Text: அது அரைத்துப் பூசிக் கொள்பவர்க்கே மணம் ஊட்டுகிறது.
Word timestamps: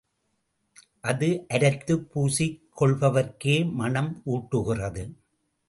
அது 1.01 1.45
அரைத்துப் 1.49 2.09
பூசிக் 2.11 2.59
கொள்பவர்க்கே 2.79 3.71
மணம் 3.71 4.21
ஊட்டுகிறது. 4.25 5.03